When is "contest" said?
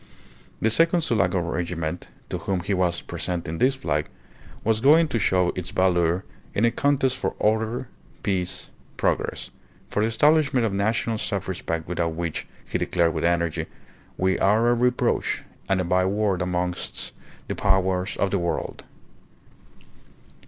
6.71-7.15